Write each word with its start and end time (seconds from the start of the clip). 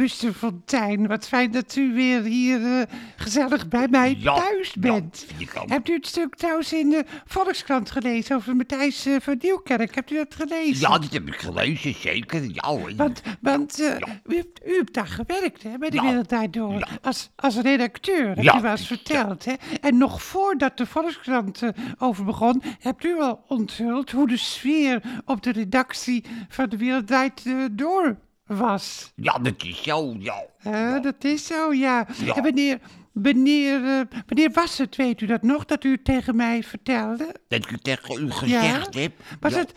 Busterfontein. 0.00 1.06
Wat 1.06 1.28
fijn 1.28 1.50
dat 1.50 1.76
u 1.76 1.94
weer 1.94 2.22
hier 2.22 2.64
eh, 2.64 2.82
gezellig 3.16 3.68
bij 3.68 3.88
mij 3.88 4.16
Ja, 4.18 4.34
thuis 4.34 4.74
bent. 4.74 5.26
Hebt 5.66 5.88
u 5.88 5.94
het 5.94 6.06
stuk 6.06 6.34
trouwens 6.34 6.72
in 6.72 6.90
de 6.90 7.04
Volkskrant 7.26 7.90
gelezen 7.90 8.36
over 8.36 8.56
Matthijs 8.56 9.06
eh, 9.06 9.16
van 9.20 9.36
Nieuwkerk? 9.40 9.94
Hebt 9.94 10.10
u 10.10 10.16
dat 10.16 10.34
gelezen? 10.34 10.90
Ja, 10.90 10.98
dat 10.98 11.12
heb 11.12 11.26
ik 11.26 11.36
gelezen, 11.36 11.94
zeker. 11.94 12.42
Ja, 12.42 12.68
hoor. 12.68 12.92
Want, 12.96 13.22
want 13.40 13.80
eh, 13.80 13.96
u, 14.26 14.36
hebt, 14.36 14.60
u 14.66 14.76
hebt 14.76 14.94
daar 14.94 15.06
gewerkt, 15.06 15.62
hè, 15.62 15.78
bij 15.78 15.90
de. 15.90 16.00
Wereld 16.00 16.52
Door. 16.52 16.88
Als, 17.02 17.30
als 17.36 17.56
redacteur, 17.56 18.36
heb 18.36 18.54
u 18.58 18.60
wel 18.60 18.70
eens 18.70 18.86
verteld. 18.86 19.44
Hè? 19.44 19.52
En 19.80 19.98
nog 19.98 20.22
voordat 20.22 20.76
de 20.76 20.86
Volkskrant 20.86 21.62
over 21.98 22.24
begon, 22.24 22.62
hebt 22.78 23.04
u 23.04 23.20
al 23.20 23.44
onthuld 23.48 24.10
hoe 24.10 24.28
de 24.28 24.36
sfeer 24.36 25.02
op 25.24 25.42
de 25.42 25.52
redactie 25.52 26.24
van 26.48 26.68
de 26.68 26.76
Wereld 26.76 27.06
Draait 27.06 27.42
eh, 27.46 27.54
Door 27.72 28.16
was. 28.56 29.12
ja, 29.16 29.38
dat 29.38 29.62
is 29.64 29.82
zo, 29.82 30.14
ja. 30.18 31.00
Dat 31.00 31.24
is 31.24 31.46
zo, 31.46 31.72
ja. 31.74 32.06
Ja. 32.24 32.34
En 32.34 32.42
wanneer, 32.42 32.78
wanneer, 33.12 33.84
eh, 33.84 34.00
wanneer 34.26 34.50
was 34.52 34.78
het, 34.78 34.96
weet 34.96 35.20
u 35.20 35.26
dat 35.26 35.42
nog, 35.42 35.64
dat 35.64 35.84
u 35.84 35.90
het 35.90 36.04
tegen 36.04 36.36
mij 36.36 36.62
vertelde? 36.62 37.34
Dat 37.48 37.64
ik 37.64 37.68
het 37.70 37.84
tegen 37.84 38.22
u 38.26 38.30
gezegd 38.30 38.94
heb. 38.94 39.12
Was, 39.40 39.54
het, 39.54 39.72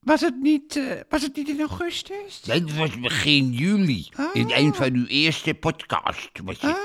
was, 0.00 0.20
het 0.20 0.40
niet, 0.40 0.76
eh, 0.76 0.84
was 1.08 1.22
het 1.22 1.36
niet 1.36 1.48
in 1.48 1.58
augustus? 1.60 2.40
Nee, 2.46 2.60
Dat 2.64 2.72
was 2.72 3.00
begin 3.00 3.52
juli. 3.52 4.08
In 4.32 4.52
Ah. 4.52 4.58
een 4.58 4.74
van 4.74 4.94
uw 4.94 5.06
eerste 5.06 5.54
podcasts 5.54 6.30
was 6.44 6.60
het. 6.60 6.76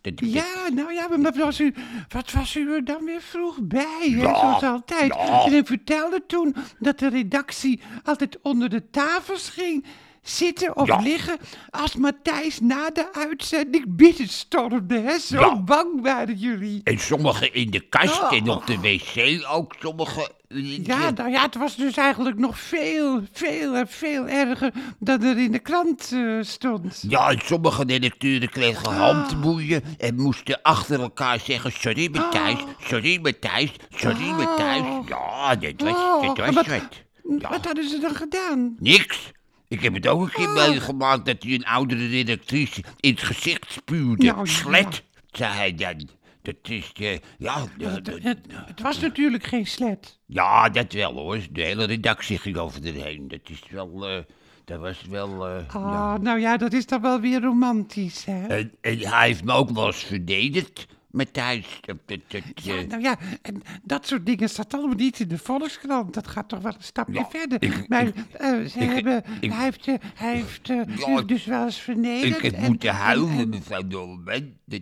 Dat, 0.00 0.18
dat- 0.18 0.30
ja, 0.32 0.68
nou 0.72 0.92
ja, 0.92 1.08
maar 1.08 1.20
wat 1.22 1.36
was 1.36 1.60
u, 1.60 1.74
wat 2.08 2.32
was 2.32 2.56
u 2.56 2.72
er 2.74 2.84
dan 2.84 3.04
weer 3.04 3.20
vroeg 3.22 3.58
bij, 3.62 3.98
hè, 4.10 4.16
Ja, 4.22 4.38
zoals 4.38 4.62
altijd. 4.62 5.16
En 5.46 5.52
u 5.54 5.64
vertelde 5.64 6.22
toen 6.26 6.54
dat 6.78 6.98
de 6.98 7.08
redactie 7.08 7.80
altijd 8.02 8.38
onder 8.42 8.68
de 8.68 8.90
tafels 8.90 9.48
ging 9.48 9.84
zitten 10.24 10.76
of 10.76 10.86
Ja. 10.86 10.98
liggen 11.00 11.38
als 11.70 11.94
Matthijs 11.96 12.60
na 12.60 12.90
de 12.90 13.12
uitzending 13.12 13.84
binnenstormde, 13.96 15.00
hè. 15.00 15.18
Zo 15.18 15.40
Ja. 15.40 15.62
bang 15.62 16.02
waren 16.02 16.34
jullie. 16.36 16.80
En 16.84 16.98
sommigen 16.98 17.54
in 17.54 17.70
de 17.70 17.80
kast 17.80 18.22
Oh. 18.22 18.32
en 18.32 18.48
op 18.50 18.66
de 18.66 18.78
wc 18.80 19.44
ook. 19.50 19.74
Sommigen... 19.80 20.28
Ja, 20.82 21.10
nou 21.10 21.30
ja, 21.30 21.42
het 21.42 21.54
was 21.56 21.76
dus 21.76 21.96
eigenlijk 21.96 22.38
nog 22.38 22.58
veel, 22.58 23.20
veel 23.32 23.74
en 23.74 23.88
veel 23.88 24.26
erger 24.28 24.72
dan 24.98 25.22
er 25.22 25.38
in 25.38 25.52
de 25.52 25.58
krant 25.58 26.10
eh, 26.12 26.36
stond. 26.40 27.04
Ja, 27.08 27.30
en 27.30 27.40
sommige 27.44 27.84
redacteuren 27.84 28.48
kregen 28.48 28.86
Ah. 28.86 28.98
handboeien 28.98 29.82
en 29.98 30.14
moesten 30.14 30.62
achter 30.62 31.00
elkaar 31.00 31.40
zeggen... 31.40 31.72
Sorry 31.72 32.08
Matthijs, 32.12 32.58
sorry 32.80 33.18
Matthijs, 33.22 33.70
sorry 33.90 34.28
Oh. 34.28 34.36
Matthijs. 34.36 34.82
Ja, 35.08 35.56
dat 35.56 35.72
was, 35.78 35.92
Oh, 35.94 36.22
dat 36.22 36.36
was 36.38 36.54
wat- 36.54 36.66
wat. 36.66 36.82
Ja. 37.38 37.48
Wat 37.48 37.64
hadden 37.64 37.88
ze 37.88 37.98
dan 37.98 38.14
gedaan? 38.14 38.76
Niks. 38.78 39.32
Ik 39.74 39.82
heb 39.82 39.94
het 39.94 40.06
ook 40.06 40.22
een 40.22 40.30
keer 40.32 40.48
Oh. 40.48 40.54
meegemaakt 40.68 41.26
dat 41.26 41.42
hij 41.42 41.52
een 41.54 41.64
oudere 41.66 42.06
redactrice 42.06 42.82
in 43.00 43.10
het 43.10 43.22
gezicht 43.22 43.72
spuwde. 43.72 44.24
Nou, 44.26 44.38
ja. 44.38 44.44
Slet, 44.44 45.02
zei 45.30 45.52
hij 45.52 45.74
dan. 45.74 46.08
Dat 46.42 46.54
is, 46.62 46.92
eh, 46.92 47.18
ja, 47.38 47.56
de- 47.78 47.86
Het, 47.86 48.04
de- 48.04 48.18
het, 48.22 48.38
het 48.66 48.80
was 48.80 49.00
natuurlijk 49.00 49.44
geen 49.46 49.66
slet. 49.66 50.18
ja, 50.26 50.68
dat 50.68 50.92
wel 50.92 51.12
hoor. 51.12 51.38
De 51.50 51.62
hele 51.62 51.84
redactie 51.84 52.38
ging 52.38 52.56
over 52.56 52.86
erheen. 52.86 53.28
Dat 53.28 53.40
is 53.44 53.62
wel, 53.70 54.08
eh, 54.08 54.18
dat 54.64 54.78
was 54.80 55.02
wel, 55.08 55.48
ja. 55.72 56.16
nou 56.18 56.40
ja, 56.40 56.56
dat 56.56 56.72
is 56.72 56.86
dan 56.86 57.00
wel 57.00 57.20
weer 57.20 57.40
romantisch, 57.40 58.24
hè? 58.24 58.46
En, 58.46 58.72
en 58.80 58.98
hij 58.98 59.26
heeft 59.26 59.44
me 59.44 59.52
ook 59.52 59.70
wel 59.70 59.86
eens 59.86 60.02
verdedigd, 60.04 60.86
Matthijs. 61.14 61.80
Ja, 62.54 62.74
eh, 62.76 62.88
nou 62.88 63.02
ja, 63.02 63.18
en 63.42 63.62
dat 63.82 64.06
soort 64.06 64.26
dingen 64.26 64.48
staat 64.48 64.74
allemaal 64.74 64.96
niet 64.96 65.20
in 65.20 65.28
de 65.28 65.38
Volkskrant. 65.38 66.14
Dat 66.14 66.26
gaat 66.26 66.48
toch 66.48 66.60
wel 66.60 66.72
een 66.72 66.82
stapje 66.82 67.14
Ja, 67.14 67.26
verder. 67.30 67.62
ik- 67.62 67.88
maar 67.88 68.06
ik- 68.06 68.14
eh, 68.32 68.48
ze 68.64 68.78
ik- 68.78 68.90
hebben, 68.90 69.22
hij 69.40 69.64
heeft, 69.64 69.86
eh, 69.88 69.94
hij 70.14 70.34
heeft 70.34 70.70
eh, 70.70 70.80
Ja, 70.96 71.20
u 71.20 71.24
dus 71.24 71.44
wel 71.44 71.64
eens 71.64 71.80
vernederd. 71.80 72.36
ik 72.36 72.42
heb 72.42 72.52
en- 72.52 72.64
moeten 72.64 72.88
en- 72.88 72.94
huilen, 72.96 73.30
en- 73.38 73.48
mevrouw 73.48 73.86
Dolman. 73.86 74.52
Dat, 74.64 74.80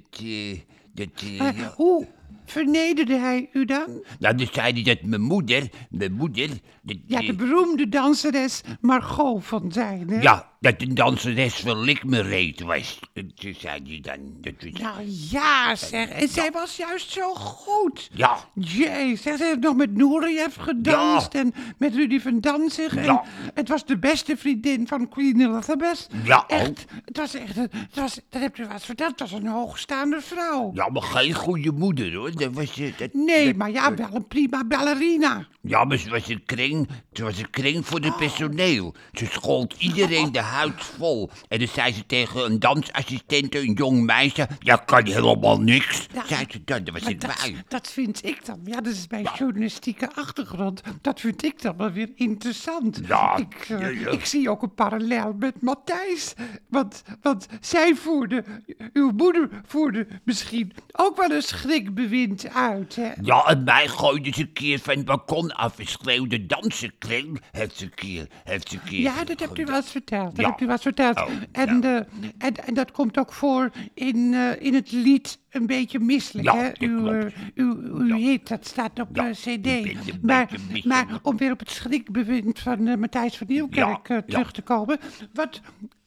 dat, 0.94 1.22
maar 1.38 1.56
ja. 1.56 1.72
hoe 1.76 2.06
vernederde 2.44 3.16
hij 3.18 3.48
u 3.52 3.64
dan? 3.64 4.04
Nou, 4.18 4.34
dan 4.36 4.46
zei 4.52 4.72
hij 4.72 4.82
dat 4.82 5.02
mijn 5.02 5.22
moeder, 5.22 5.68
mijn 5.90 6.12
moeder... 6.12 6.48
Dat, 6.82 6.96
Ja, 7.06 7.20
de 7.20 7.34
beroemde 7.34 7.88
danseres 7.88 8.60
Margot 8.80 9.44
van 9.44 9.72
Zijn, 9.72 10.10
hè? 10.10 10.20
Ja, 10.20 10.50
dat 10.62 10.74
een 10.82 10.94
danseres 10.94 11.54
van 11.54 11.80
likmereet 11.80 12.60
was. 12.60 12.98
Dat 13.12 13.24
zei 13.58 13.80
hij 13.86 13.98
dan. 14.02 14.18
Dat 14.40 14.52
was, 14.72 14.80
Nou 14.80 14.96
ja, 15.30 15.74
zeg. 15.76 16.08
En 16.08 16.28
zij 16.28 16.50
was 16.50 16.76
juist 16.76 17.10
zo 17.10 17.34
goed. 17.34 18.10
Ja, 18.14 18.36
Jee, 18.54 19.16
zeg, 19.16 19.36
ze 19.36 19.44
heeft 19.44 19.60
nog 19.60 19.76
met 19.76 19.94
Nureyev 19.94 20.56
gedanst 20.60 21.32
Ja. 21.32 21.40
en 21.40 21.54
met 21.78 21.94
Rudy 21.94 22.20
van 22.20 22.40
Danzig. 22.40 22.96
En 22.96 23.04
Ja. 23.04 23.24
het 23.54 23.68
was 23.68 23.84
de 23.86 23.98
beste 23.98 24.36
vriendin 24.36 24.88
van 24.88 25.08
Queen 25.08 25.40
Elizabeth. 25.40 26.06
Ja, 26.24 26.44
echt. 26.46 26.84
Het 27.04 27.16
was 27.16 27.34
echt, 27.34 27.54
het 27.56 27.70
was, 27.94 28.20
dat 28.28 28.42
heb 28.42 28.56
je 28.56 28.62
wel 28.62 28.72
eens 28.72 28.84
verteld, 28.84 29.10
het 29.10 29.30
was 29.30 29.32
een 29.40 29.46
hoogstaande 29.46 30.20
vrouw. 30.20 30.70
ja, 30.74 30.88
maar 30.88 31.02
geen 31.02 31.32
goede 31.34 31.72
moeder 31.72 32.14
hoor. 32.14 32.32
Dat 32.34 32.52
was, 32.52 32.74
dat, 32.98 33.12
Nee, 33.12 33.46
dat- 33.46 33.56
maar 33.56 33.70
ja, 33.70 33.94
wel 33.94 34.08
een 34.12 34.26
prima 34.26 34.64
ballerina. 34.64 35.46
Ja, 35.60 35.84
maar 35.84 35.96
ze 35.96 36.10
was 36.10 36.28
een 36.28 36.42
kring, 36.46 36.88
ze 37.12 37.22
was 37.24 37.38
een 37.38 37.50
kring 37.50 37.86
voor 37.86 38.00
de 38.00 38.12
personeel. 38.12 38.94
Ze 39.12 39.26
schold 39.26 39.74
iedereen 39.78 40.32
de 40.32 40.38
huid 40.52 40.84
vol. 40.84 41.30
En 41.48 41.58
dan 41.58 41.68
zei 41.68 41.92
ze 41.92 42.06
tegen 42.06 42.44
een 42.44 42.58
dansassistent, 42.58 43.54
een 43.54 43.72
jong 43.72 44.04
meisje... 44.04 44.48
Ja, 44.58 44.76
kan 44.76 45.06
helemaal 45.06 45.60
niks, 45.60 46.06
Ja, 46.14 46.26
zei 46.26 46.46
ze 46.50 46.64
dan. 46.64 46.84
Dat 46.84 46.94
was 46.94 47.08
ik 47.08 47.20
dat, 47.20 47.52
dat 47.68 47.88
vind 47.88 48.24
ik 48.24 48.46
dan, 48.46 48.60
ja, 48.64 48.80
dat 48.80 48.92
is 48.92 49.06
mijn 49.08 49.28
journalistieke 49.38 50.14
achtergrond. 50.14 50.80
Dat 51.00 51.20
vind 51.20 51.44
ik 51.44 51.62
dan 51.62 51.76
wel 51.76 51.90
weer 51.90 52.08
interessant. 52.14 53.00
Ja, 53.06 53.36
ik, 53.36 53.54
eh, 53.68 54.12
ik 54.12 54.24
zie 54.24 54.50
ook 54.50 54.62
een 54.62 54.74
parallel 54.74 55.34
met 55.38 55.62
Matthijs. 55.62 56.34
Want, 56.68 57.02
want 57.22 57.46
zij 57.60 57.94
voerde, 57.94 58.44
uw 58.92 59.10
moeder 59.10 59.48
voerde 59.66 60.06
misschien 60.24 60.72
ook 60.92 61.16
wel 61.16 61.30
een 61.30 61.42
schrikbewind 61.42 62.48
uit. 62.54 62.96
Hè? 62.96 63.10
Ja, 63.22 63.44
en 63.44 63.64
mij 63.64 63.88
gooide 63.88 64.32
ze 64.32 64.40
een 64.40 64.52
keer 64.52 64.78
van 64.78 64.96
het 64.96 65.04
balkon 65.04 65.50
af 65.50 65.78
en 65.78 65.86
schreeuwde 65.86 66.46
dansenkring. 66.46 67.40
Heeft 67.50 67.76
ze 67.76 67.84
een 67.84 67.94
keer, 67.94 68.26
heeft 68.44 68.68
ze 68.68 68.74
een 68.74 68.82
keer 68.82 69.00
Ja, 69.00 69.24
dat 69.24 69.40
hebt 69.40 69.58
u 69.58 69.64
wel 69.64 69.76
eens 69.76 69.90
verteld. 69.90 70.36
Dat 70.50 70.60
u 70.60 70.64
wel 70.64 70.74
eens 70.74 70.82
verteld. 70.82 71.16
Oh, 71.20 71.28
en, 71.52 71.82
eh, 71.84 71.94
en, 72.38 72.54
en 72.66 72.74
dat 72.74 72.90
komt 72.90 73.18
ook 73.18 73.32
voor 73.32 73.70
in, 73.94 74.34
eh, 74.34 74.60
in 74.66 74.74
het 74.74 74.92
lied 74.92 75.40
Een 75.50 75.66
beetje 75.66 75.98
misselijk. 75.98 76.46
Ja, 76.52 76.56
hè? 76.56 76.68
dat 76.68 76.78
Uw, 76.78 76.98
klopt. 76.98 77.24
eh, 77.24 77.40
uw, 77.54 77.76
uw 77.82 78.06
Ja. 78.06 78.16
hit, 78.16 78.48
dat 78.48 78.66
staat 78.66 79.00
op 79.00 79.08
Ja, 79.16 79.26
een 79.26 79.32
cd. 79.32 79.62
beetje- 79.62 80.18
Maar, 80.22 80.48
beetje 80.72 80.88
maar 80.88 81.06
om 81.22 81.36
weer 81.36 81.52
op 81.52 81.58
het 81.58 81.70
schrikbewind 81.70 82.58
van 82.58 83.00
Matthijs 83.00 83.36
van 83.36 83.46
Nieuwkerk 83.50 84.22
terug 84.26 84.52
te 84.52 84.62
komen. 84.62 84.98
Wat, 85.32 85.60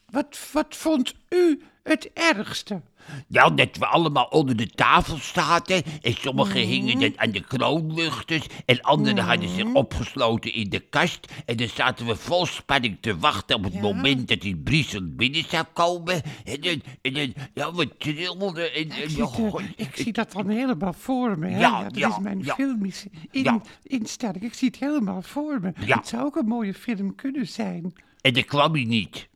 wat, 0.09 0.49
wat 0.51 0.75
vond 0.75 1.13
u 1.29 1.61
het 1.89 2.09
ergste? 2.13 2.81
Nou, 3.27 3.55
dat 3.55 3.77
we 3.77 3.85
allemaal 3.85 4.25
onder 4.25 4.55
de 4.55 4.67
tafel 4.67 5.17
zaten. 5.17 5.83
En 6.01 6.13
sommigen 6.13 6.59
Mhm. 6.61 6.69
hingen 6.69 6.99
dan 6.99 7.13
aan 7.15 7.31
de 7.31 7.43
kroonluchters. 7.47 8.45
En 8.65 8.81
anderen 8.81 9.17
hadden 9.23 9.49
zich 9.49 9.73
opgesloten 9.73 10.53
in 10.53 10.69
de 10.69 10.79
kast. 10.79 11.27
En 11.45 11.57
dan 11.57 11.67
zaten 11.67 12.05
we 12.05 12.15
vol 12.15 12.45
spanning 12.45 12.97
te 13.01 13.17
wachten 13.17 13.55
op 13.55 13.63
het 13.63 13.73
Ja. 13.73 13.81
moment 13.81 14.27
dat 14.27 14.41
die 14.41 14.55
Briesel 14.55 15.01
binnen 15.15 15.43
zou 15.49 15.65
komen. 15.73 16.21
En 16.45 16.61
dan, 16.61 16.81
en 17.01 17.13
dan 17.13 17.33
ja, 17.53 17.73
we 17.73 17.97
trilden. 17.97 18.73
En, 18.73 18.89
en, 18.89 19.01
Ik 19.03 19.09
zie, 19.09 19.23
het, 19.23 19.63
ik 19.75 19.95
zie 19.95 20.11
dat 20.13 20.31
dan 20.31 20.49
helemaal 20.49 20.93
voor 20.93 21.39
me. 21.39 21.47
Hè? 21.49 21.59
Ja, 21.59 21.83
dat 21.83 21.95
ja, 21.97 22.09
is 22.09 22.17
mijn 22.19 22.39
ja. 22.43 22.53
filmische 22.55 23.09
in, 23.31 23.43
Ja. 23.43 23.61
instelling. 23.83 24.43
Ik 24.43 24.53
zie 24.53 24.67
het 24.67 24.79
helemaal 24.79 25.21
voor 25.21 25.59
me. 25.61 25.73
Ja. 25.85 25.97
Het 25.97 26.07
zou 26.07 26.23
ook 26.25 26.35
een 26.35 26.47
mooie 26.47 26.73
film 26.73 27.15
kunnen 27.15 27.47
zijn. 27.47 27.93
en 28.21 28.33
dan 28.33 28.45
kwam 28.45 28.73
hij 28.73 28.83
niet. 28.83 29.27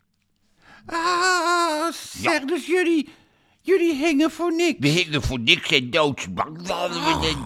Ah, 0.89 1.91
zeg, 2.21 2.45
dus 2.45 2.65
jullie, 2.65 3.09
jullie 3.61 3.93
hingen 3.95 4.31
voor 4.31 4.55
niks. 4.55 4.77
We 4.79 4.87
hingen 4.87 5.21
voor 5.21 5.39
niks 5.39 5.71
en 5.71 5.89
doodsbang. 5.89 6.67
waren 6.67 7.03
we 7.03 7.27
dan. 7.33 7.45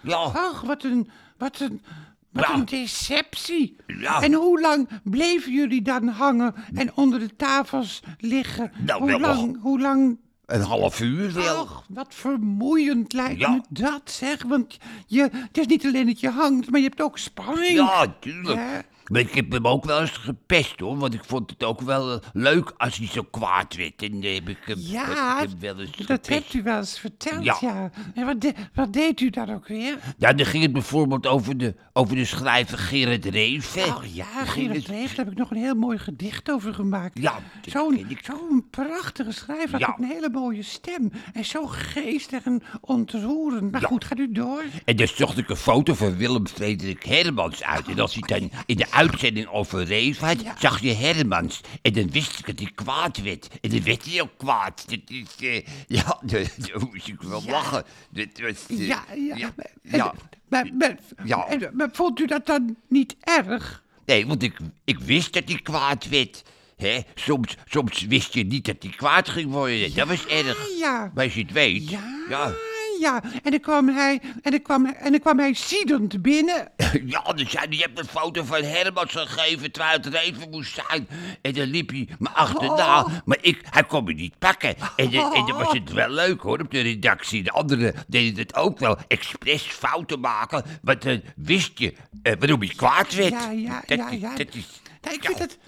Ja, 0.00 0.16
Ach, 0.16 0.60
wat 0.60 0.84
een, 0.84 1.10
wat 1.38 1.60
een, 1.60 1.82
wat 2.30 2.44
Ja. 2.46 2.54
een 2.54 2.64
deceptie. 2.64 3.76
Ja. 3.86 4.20
En 4.22 4.32
hoe 4.32 4.60
lang 4.60 4.88
bleven 5.04 5.52
jullie 5.52 5.82
dan 5.82 6.08
hangen 6.08 6.54
en 6.74 6.96
onder 6.96 7.18
de 7.18 7.36
tafels 7.36 8.00
liggen? 8.18 8.72
Nou, 8.78 9.00
hoe, 9.00 9.08
wel 9.10 9.20
lang, 9.20 9.60
hoe 9.62 9.80
lang 9.80 10.18
een 10.46 10.60
half 10.62 11.00
uur 11.00 11.32
wel. 11.32 11.56
Ach, 11.66 11.84
wat 11.88 12.14
vermoeiend 12.14 13.12
lijkt 13.12 13.38
Ja. 13.40 13.50
me 13.50 13.60
dat, 13.68 14.02
zeg. 14.04 14.42
Want 14.42 14.76
je, 15.06 15.22
het 15.32 15.58
is 15.58 15.66
niet 15.66 15.86
alleen 15.86 16.06
dat 16.06 16.20
je 16.20 16.30
hangt, 16.30 16.70
maar 16.70 16.80
je 16.80 16.86
hebt 16.86 17.02
ook 17.02 17.18
spanning. 17.18 17.68
Ja, 17.76 18.14
tuurlijk. 18.20 18.58
Ja. 18.58 18.82
Maar 19.10 19.20
ik 19.20 19.34
heb 19.34 19.52
hem 19.52 19.66
ook 19.66 19.84
wel 19.84 20.00
eens 20.00 20.10
gepest 20.10 20.80
hoor, 20.80 20.96
want 20.98 21.14
ik 21.14 21.24
vond 21.24 21.50
het 21.50 21.64
ook 21.64 21.80
wel 21.80 22.12
eh, 22.12 22.18
leuk 22.32 22.72
als 22.76 22.96
hij 22.96 23.06
zo 23.06 23.22
kwaad 23.30 23.74
werd. 23.76 24.02
En 24.02 24.20
dan 24.20 24.32
heb 24.32 24.48
ik 24.48 24.58
hem, 24.64 24.76
Ja, 24.78 25.36
heb 25.38 25.44
ik 25.44 25.50
hem 25.50 25.60
wel 25.60 25.80
eens 25.80 25.96
dat 25.96 26.06
gepest. 26.06 26.28
hebt 26.28 26.54
u 26.54 26.62
wel 26.62 26.76
eens 26.76 26.98
verteld, 26.98 27.44
ja. 27.44 27.56
Ja. 27.60 27.90
En 28.14 28.26
wat, 28.26 28.40
de- 28.40 28.54
wat 28.74 28.92
deed 28.92 29.20
u 29.20 29.30
dan 29.30 29.50
ook 29.54 29.68
weer? 29.68 29.98
Ja, 30.18 30.32
dan 30.32 30.46
ging 30.46 30.62
het 30.62 30.72
bijvoorbeeld 30.72 31.26
over 31.26 31.58
de, 31.58 31.74
over 31.92 32.16
de 32.16 32.24
schrijver 32.24 32.78
Gerrit 32.78 33.24
Reven. 33.24 33.96
Oh 33.96 34.04
ja, 34.14 34.24
Gerard 34.44 34.86
Reef, 34.86 35.14
daar 35.14 35.24
heb 35.24 35.32
ik 35.32 35.38
nog 35.38 35.50
een 35.50 35.56
heel 35.56 35.74
mooi 35.74 35.98
gedicht 35.98 36.50
over 36.50 36.74
gemaakt. 36.74 37.18
Ja, 37.18 37.38
Zo'n 37.70 38.66
prachtige 38.70 39.32
schrijver, 39.32 39.70
had 39.70 39.80
Ja. 39.80 39.86
ook 39.88 39.98
een 39.98 40.04
hele 40.04 40.28
mooie 40.30 40.62
stem. 40.62 41.12
En 41.32 41.44
zo 41.44 41.66
geestig 41.66 42.44
en 42.44 42.62
ontroerend. 42.80 43.70
Maar 43.72 43.80
Ja. 43.80 43.86
goed, 43.86 44.04
gaat 44.04 44.18
u 44.18 44.32
door. 44.32 44.62
En 44.84 44.96
dan 44.96 45.06
zocht 45.08 45.38
ik 45.38 45.48
een 45.48 45.56
foto 45.56 45.94
van 45.94 46.16
Willem 46.16 46.46
Frederik 46.46 47.02
Hermans 47.04 47.62
uit. 47.64 47.88
En 47.88 47.98
als 48.00 48.14
hij 48.20 48.38
dan 48.38 48.50
in 48.66 48.76
de 48.76 48.90
uitzending 48.94 49.46
over 49.48 49.84
Reefheid 49.84 50.42
zag 50.58 50.80
je 50.80 50.92
Hermans. 50.94 51.60
En 51.82 51.92
dan 51.92 52.10
wist 52.10 52.38
ik 52.38 52.46
dat 52.46 52.58
hij 52.58 52.70
kwaad 52.74 53.22
werd. 53.22 53.48
En 53.60 53.70
dan 53.70 53.82
werd 53.82 54.04
hij 54.04 54.22
ook 54.22 54.32
kwaad. 54.36 54.84
Dat 54.88 55.00
is, 55.06 55.46
eh, 55.48 55.62
ja, 55.86 56.20
daar 56.30 56.50
moest 56.92 57.08
ik 57.08 57.22
wel 57.22 57.42
lachen. 57.46 57.84
Dat 58.10 58.26
was, 58.40 58.66
eh, 58.68 58.86
Ja, 58.86 59.04
ja. 59.16 59.36
ja, 59.36 59.52
maar- 59.56 59.70
ja. 59.82 60.14
Maar, 60.48 60.70
maar, 60.78 60.98
Ja. 61.24 61.46
en- 61.46 61.70
maar 61.76 61.88
vond 61.92 62.20
u 62.20 62.26
dat 62.26 62.46
dan 62.46 62.76
niet 62.88 63.16
erg? 63.20 63.82
Nee, 64.06 64.26
want 64.26 64.42
ik, 64.42 64.56
ik 64.84 64.98
wist 64.98 65.32
dat 65.32 65.42
hij 65.46 65.58
kwaad 65.62 66.08
werd. 66.08 66.42
Hè? 66.76 67.00
Soms, 67.14 67.56
soms 67.68 68.06
wist 68.06 68.34
je 68.34 68.44
niet 68.44 68.64
dat 68.64 68.76
hij 68.80 68.90
kwaad 68.96 69.28
ging 69.28 69.50
worden. 69.50 69.94
Dat 69.94 70.08
was 70.08 70.26
erg. 70.26 70.68
Ja. 70.78 71.10
Maar 71.14 71.24
als 71.24 71.34
je 71.34 71.40
het 71.42 71.52
weet. 71.52 71.90
Ja, 71.90 72.24
Ja, 72.28 72.52
ja. 73.00 73.22
En 73.42 73.50
dan 73.50 73.60
kwam 73.60 73.88
hij, 73.88 74.20
en 74.42 74.50
dan 74.50 74.62
kwam, 74.62 74.86
en 74.86 75.10
dan 75.10 75.20
kwam 75.20 75.38
hij 75.38 75.54
ziedend 75.54 76.22
binnen. 76.22 76.68
ja 77.06 77.22
zei 77.34 77.46
hij, 77.50 77.66
je 77.68 77.76
hebt 77.80 77.98
een 77.98 78.06
foto 78.08 78.44
van 78.44 78.62
Hermans 78.62 79.12
gegeven 79.12 79.72
terwijl 79.72 79.96
het 79.96 80.06
er 80.06 80.14
even 80.14 80.50
moest 80.50 80.74
zijn. 80.88 81.08
En 81.42 81.52
dan 81.52 81.66
liep 81.66 81.90
hij 81.90 82.08
me 82.18 82.28
achterna. 82.30 83.00
Oh. 83.02 83.12
Maar 83.24 83.38
ik, 83.40 83.60
hij 83.70 83.84
kon 83.84 84.04
me 84.04 84.12
niet 84.12 84.38
pakken. 84.38 84.74
En, 84.96 85.10
dan- 85.10 85.34
en 85.34 85.46
dan 85.46 85.56
was 85.58 85.72
het 85.72 85.92
wel 85.92 86.08
leuk 86.10 86.40
hoor, 86.40 86.60
op 86.60 86.70
de 86.70 86.80
redactie. 86.80 87.42
De 87.42 87.50
anderen 87.50 87.94
deden 88.08 88.38
het 88.38 88.54
ook 88.54 88.78
wel. 88.78 88.98
Expres 89.08 89.62
fouten 89.62 90.20
maken. 90.20 90.64
Want 90.82 91.02
dan 91.02 91.22
wist 91.36 91.78
je 91.78 91.94
eh, 92.22 92.32
waarom 92.38 92.60
hij 92.60 92.72
kwaad 92.76 93.14
werd. 93.14 93.30
Ja, 93.32 93.50
ja, 93.50 93.82
dat, 93.86 93.98
ja, 93.98 94.10
ja. 94.10 94.34
Dat 94.36 94.54
is, 94.54 94.80
Nou, 95.02 95.14
ik 95.16 95.22
ja, 95.22 95.28
vind 95.28 95.38
het, 95.38 95.58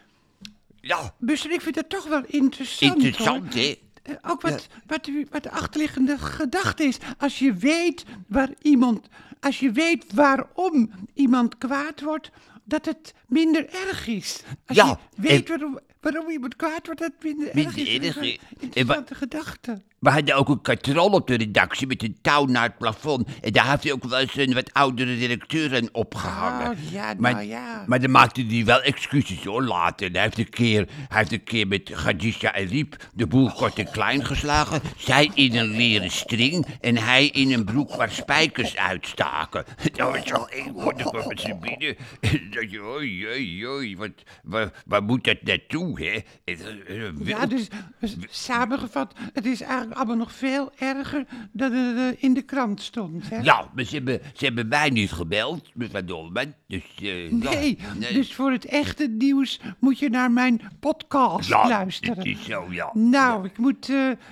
ja, 0.81 1.14
Buster, 1.19 1.50
ik 1.52 1.61
vind 1.61 1.75
het 1.75 1.88
toch 1.88 2.05
wel 2.06 2.22
interessant, 2.26 2.94
interessant 3.02 3.55
hoor. 3.55 3.62
hè. 3.62 3.75
Eh, 4.06 4.14
Ook 4.31 4.41
wat, 4.41 4.67
wat, 4.87 5.06
u- 5.06 5.26
wat 5.31 5.43
de 5.43 5.50
achterliggende 5.50 6.19
gedachte 6.19 6.85
is. 6.85 6.99
Als 7.19 7.38
je 7.38 7.55
weet 7.55 8.05
waar 8.29 8.50
iemand, 8.62 9.08
als 9.41 9.61
je 9.61 9.73
weet 9.73 10.05
waarom 10.14 10.91
iemand 11.14 11.58
kwaad 11.58 12.00
wordt, 12.00 12.31
dat 12.64 12.85
het 12.85 13.14
minder 13.29 13.69
erg 13.88 14.06
is. 14.06 14.43
Als 14.67 14.76
Ja, 14.76 14.87
je 15.14 15.23
weet 15.23 15.50
en- 15.50 15.58
waarom, 15.58 15.79
waarom 16.12 16.31
iemand 16.31 16.56
kwaad 16.56 16.87
wordt, 16.87 17.00
dat 17.00 17.12
minder, 17.23 17.50
Minder 17.53 17.79
erg 17.79 17.87
is. 17.87 17.99
erg, 17.99 18.14
Dat 18.14 18.25
een. 18.25 18.31
En 18.31 18.38
Interessante 18.61 19.14
gedachte. 19.14 19.82
We 19.99 20.11
hadden 20.11 20.37
ook 20.37 20.49
een 20.49 20.61
katrol 20.61 21.11
op 21.11 21.26
de 21.26 21.35
redactie 21.35 21.87
met 21.87 22.03
een 22.03 22.19
touw 22.23 22.44
naar 22.44 22.62
het 22.62 22.79
plafond. 22.79 23.29
En 23.41 23.53
daar 23.53 23.70
heeft 23.70 23.82
hij 23.82 23.93
ook 23.93 24.05
wel 24.05 24.19
eens 24.19 24.37
een 24.37 24.55
wat 24.55 24.73
oudere 24.73 25.14
redacteur 25.14 25.76
aan 25.76 25.88
opgehangen. 25.93 26.70
Oh, 26.70 26.91
ja, 26.91 27.06
nou 27.06 27.20
maar, 27.20 27.44
ja. 27.44 27.85
Maar 27.87 28.00
dan 28.00 28.11
maakte 28.11 28.44
hij 28.49 28.64
wel 28.64 28.82
excuses 28.82 29.44
hoor, 29.44 29.62
later. 29.62 30.11
Hij 30.11 30.23
heeft 30.23 30.38
een 30.38 30.49
keer, 30.49 30.87
hij 31.08 31.19
heeft 31.19 31.32
een 31.32 31.44
keer 31.44 31.67
met 31.67 31.91
Khadija 31.91 32.55
en 32.55 32.67
Riep 32.67 32.97
de 33.14 33.26
boel 33.26 33.53
kort 33.53 33.79
en 33.79 33.91
klein 33.91 34.25
geslagen. 34.25 34.81
Zij 34.97 35.31
in 35.35 35.56
een 35.56 35.76
leren 35.76 36.11
string 36.11 36.67
en 36.81 36.97
hij 36.97 37.26
in 37.26 37.53
een 37.53 37.64
broek 37.64 37.94
waar 37.94 38.11
spijkers 38.11 38.76
uitstaken. 38.76 39.64
Dat 39.97 40.11
was 40.11 40.26
zo 40.26 40.44
eng 40.44 40.73
hoor, 40.73 40.97
dan 40.97 41.11
kwam 41.11 41.38
ze 41.38 41.56
binnen. 41.61 41.97
En 42.20 42.31
dan 42.31 42.50
dacht 42.50 42.70
je, 42.70 42.82
oei, 42.82 43.26
oei, 43.26 43.67
oei, 43.67 43.97
wat, 43.97 44.11
waar, 44.43 44.82
waar 44.87 45.03
moet 45.03 45.25
dat 45.25 45.43
naartoe, 45.43 45.95
hè? 45.98 46.19
Eh, 46.44 47.06
eh, 47.06 47.12
Ja, 47.25 47.46
dus, 47.46 47.69
dus 48.00 48.16
samengevat, 48.28 49.14
het 49.32 49.46
is 49.46 49.60
eigenlijk 49.60 49.96
allemaal 49.96 50.16
nog 50.16 50.32
veel 50.32 50.72
erger 50.78 51.25
dan 51.52 51.72
het 51.72 52.14
eh, 52.16 52.22
in 52.22 52.34
de 52.34 52.43
krant 52.43 52.81
stond. 52.82 53.28
Hè? 53.31 53.38
Ja, 53.40 53.70
maar 53.75 53.84
ze 53.84 53.94
hebben, 53.94 54.20
ze 54.34 54.44
hebben 54.44 54.69
mij 54.69 54.90
niet 54.90 55.12
gebeld, 55.12 55.70
mevrouw 55.75 56.04
Dolman. 56.04 56.54
Dus, 56.66 56.82
ja, 56.96 57.28
Nee, 57.31 57.78
dus 58.12 58.34
voor 58.34 58.52
het 58.52 58.64
echte 58.64 59.06
nieuws 59.19 59.60
moet 59.81 59.98
je 59.98 60.08
naar 60.10 60.31
mijn 60.31 60.60
podcast 60.81 61.48
ja, 61.48 61.69
luisteren. 61.69 62.16
het 62.16 62.26
is 62.26 62.44
zo, 62.44 62.66
ja. 62.70 62.90
Nou, 62.94 63.44
ik 63.44 63.58
moet, 63.58 63.88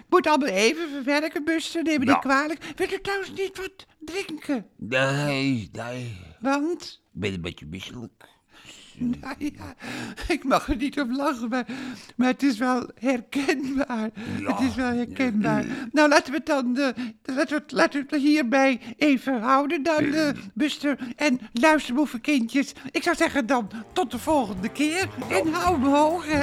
moet 0.08 0.26
allemaal 0.26 0.48
even 0.48 0.88
verwerken, 0.90 1.44
Buster. 1.44 1.82
Neem 1.82 1.98
me 1.98 2.06
Ja. 2.06 2.12
niet 2.12 2.20
kwalijk. 2.20 2.64
Wilt 2.76 2.92
u 2.92 3.00
trouwens 3.00 3.30
niet 3.30 3.56
wat 3.56 3.86
drinken? 4.00 4.66
Nee, 4.76 5.68
nee, 5.72 6.16
Want, 6.40 7.02
ik 7.14 7.20
ben 7.20 7.32
een 7.34 7.40
beetje 7.40 7.66
misselijk. 7.66 8.32
nou 9.20 9.34
ja, 9.38 9.74
ik 10.28 10.44
mag 10.44 10.68
er 10.68 10.76
niet 10.76 11.00
op 11.00 11.10
lachen, 11.10 11.48
maar, 11.48 11.66
maar 12.16 12.28
het 12.28 12.42
is 12.42 12.58
wel 12.58 12.88
herkenbaar. 12.98 14.10
Ja. 14.40 14.56
Het 14.56 14.68
is 14.68 14.74
wel 14.74 14.92
herkenbaar. 14.92 15.64
Nou, 15.92 16.08
laten 16.08 16.32
we 16.32 16.36
het 16.36 16.46
dan, 16.46 16.78
eh, 16.78 16.88
laten 17.24 17.56
we 17.56 17.62
het, 17.62 17.72
laten 17.72 18.00
we 18.00 18.14
het 18.14 18.22
hierbij 18.22 18.80
even 18.96 19.40
houden 19.40 19.82
dan, 19.82 20.04
eh, 20.12 20.28
Buster. 20.54 20.98
En 21.16 21.40
luisterboevenkindjes, 21.52 22.72
ik 22.90 23.02
zou 23.02 23.16
zeggen 23.16 23.46
dan 23.46 23.70
tot 23.92 24.10
de 24.10 24.18
volgende 24.18 24.68
keer. 24.68 25.08
En 25.30 25.52
hou 25.52 25.78
me 25.78 25.88
hoog, 25.88 26.26
hè. 26.26 26.42